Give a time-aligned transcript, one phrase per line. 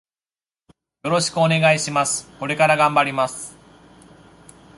[1.03, 2.27] よろしくお願いします。
[2.39, 3.55] これから頑張ります。